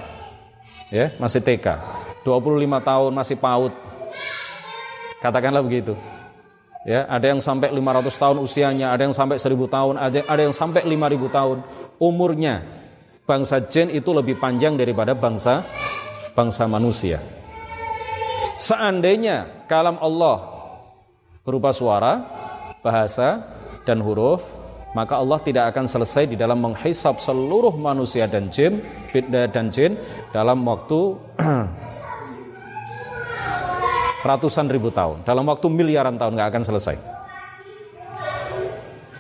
Ya, 0.88 1.12
masih 1.20 1.44
TK. 1.44 1.76
25 2.26 2.82
tahun 2.82 3.12
masih 3.14 3.38
paut. 3.38 3.74
Katakanlah 5.22 5.62
begitu. 5.62 5.94
Ya, 6.82 7.06
ada 7.06 7.30
yang 7.30 7.38
sampai 7.38 7.70
500 7.70 8.10
tahun 8.18 8.38
usianya, 8.42 8.90
ada 8.90 9.06
yang 9.06 9.14
sampai 9.14 9.38
1000 9.38 9.54
tahun, 9.70 9.94
ada, 10.02 10.18
ada 10.26 10.42
yang 10.42 10.56
sampai 10.56 10.82
5000 10.82 11.30
tahun 11.30 11.58
umurnya. 12.02 12.66
Bangsa 13.30 13.62
jin 13.62 13.94
itu 13.94 14.10
lebih 14.10 14.42
panjang 14.42 14.74
daripada 14.74 15.14
bangsa 15.14 15.62
bangsa 16.34 16.66
manusia. 16.66 17.22
Seandainya 18.58 19.66
kalam 19.70 20.02
Allah 20.02 20.42
berupa 21.46 21.70
suara, 21.70 22.26
bahasa 22.82 23.46
dan 23.86 24.02
huruf, 24.02 24.42
maka 24.98 25.18
Allah 25.18 25.40
tidak 25.40 25.72
akan 25.72 25.86
selesai 25.86 26.34
di 26.34 26.36
dalam 26.36 26.60
menghisap 26.60 27.22
seluruh 27.22 27.74
manusia 27.78 28.28
dan 28.28 28.50
jin 28.52 28.82
dan 29.30 29.70
jin 29.72 29.96
dalam 30.36 30.66
waktu 30.68 31.16
ratusan 34.22 34.70
ribu 34.70 34.94
tahun. 34.94 35.26
Dalam 35.26 35.46
waktu 35.50 35.68
miliaran 35.70 36.18
tahun 36.18 36.38
nggak 36.38 36.50
akan 36.54 36.64
selesai. 36.66 36.96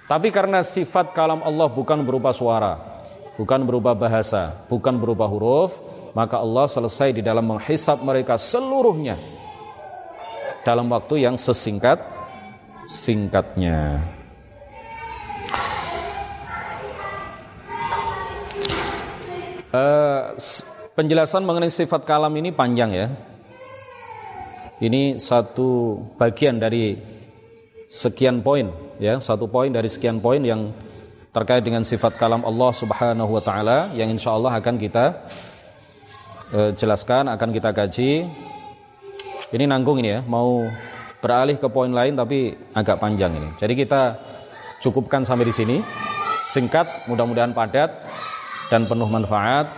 Tapi 0.05 0.27
karena 0.27 0.59
sifat 0.59 1.15
kalam 1.15 1.39
Allah 1.39 1.71
bukan 1.71 2.03
berupa 2.03 2.35
suara, 2.35 2.99
bukan 3.39 3.63
berupa 3.63 3.95
bahasa, 3.95 4.51
bukan 4.67 4.99
berupa 4.99 5.23
huruf, 5.23 5.79
maka 6.11 6.35
Allah 6.35 6.67
selesai 6.67 7.15
di 7.15 7.21
dalam 7.23 7.47
menghisap 7.47 8.03
mereka 8.03 8.35
seluruhnya 8.35 9.15
dalam 10.67 10.91
waktu 10.91 11.23
yang 11.23 11.39
sesingkat 11.39 12.03
singkatnya. 12.91 14.03
Uh, 19.71 20.35
penjelasan 20.99 21.47
mengenai 21.47 21.71
sifat 21.71 22.03
kalam 22.03 22.35
ini 22.35 22.51
panjang 22.51 22.91
ya. 22.91 23.07
Ini 24.81 25.21
satu 25.21 26.01
bagian 26.17 26.57
dari 26.57 26.97
sekian 27.85 28.41
poin 28.41 28.65
ya, 28.97 29.21
satu 29.21 29.45
poin 29.45 29.69
dari 29.69 29.85
sekian 29.85 30.17
poin 30.17 30.41
yang 30.41 30.73
terkait 31.29 31.61
dengan 31.61 31.85
sifat 31.85 32.17
kalam 32.17 32.41
Allah 32.41 32.71
Subhanahu 32.73 33.29
wa 33.29 33.43
taala 33.45 33.93
yang 33.93 34.09
insya 34.09 34.33
Allah 34.33 34.57
akan 34.57 34.81
kita 34.81 35.21
uh, 36.57 36.73
jelaskan, 36.73 37.29
akan 37.29 37.49
kita 37.53 37.69
kaji. 37.77 38.25
Ini 39.53 39.63
nanggung 39.69 40.01
ini 40.01 40.17
ya, 40.17 40.19
mau 40.25 40.65
beralih 41.21 41.61
ke 41.61 41.69
poin 41.69 41.93
lain 41.93 42.17
tapi 42.17 42.57
agak 42.73 42.97
panjang 42.97 43.37
ini. 43.37 43.53
Jadi 43.61 43.73
kita 43.77 44.17
cukupkan 44.81 45.21
sampai 45.21 45.45
di 45.45 45.53
sini. 45.53 45.77
Singkat, 46.41 47.05
mudah-mudahan 47.05 47.53
padat 47.53 47.93
dan 48.73 48.89
penuh 48.89 49.05
manfaat. 49.05 49.69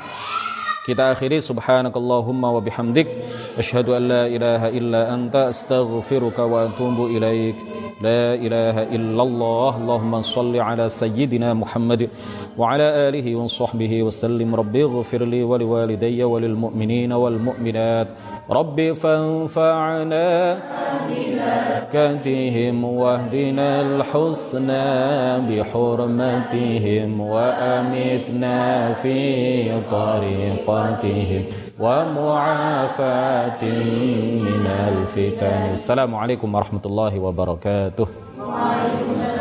Kita 0.84 1.16
akhiri 1.16 1.40
subhanakallahumma 1.40 2.52
wa 2.52 2.60
bihamdik 2.60 3.08
asyhadu 3.56 3.96
an 3.96 4.04
la 4.12 4.24
ilaha 4.28 4.68
illa 4.68 5.08
anta 5.16 5.48
astaghfiruka 5.48 6.44
wa 6.44 6.68
atubu 6.68 7.08
ilaik. 7.08 7.56
La 8.04 8.36
ilaha 8.36 8.84
illallah. 8.92 9.80
Allahumma 9.80 10.20
salli 10.28 10.60
ala 10.60 10.92
sayyidina 10.92 11.56
Muhammad 11.56 12.12
wa 12.60 12.76
ala 12.76 13.08
alihi 13.08 13.32
wa 13.32 13.48
sahbihi 13.48 14.04
wa 14.04 14.12
sallim. 14.12 14.52
Rabbi 14.52 14.84
ighfir 14.84 15.24
wa 15.24 15.56
liwalidayya 15.56 16.28
wa 16.28 16.44
lil 16.44 16.52
mu'minina 16.52 17.16
wal 17.16 17.40
mu'minat. 17.40 18.12
Rabbi 18.44 18.92
fanfa'na 18.92 20.60
ببركتهم 21.94 22.84
واهدنا 22.84 23.82
الحسنى 23.82 24.88
بحرمتهم 25.48 27.10
وأمتنا 27.22 28.94
في 28.94 29.20
طريقتهم 29.92 31.44
ومعافاة 31.80 33.64
من 34.44 34.66
الفتن. 34.88 35.62
السلام 35.74 36.16
عليكم 36.16 36.56
ورحمة 36.56 36.82
الله 36.86 37.20
وبركاته. 37.20 38.08
وعليكم 38.40 39.12
السلام. 39.12 39.33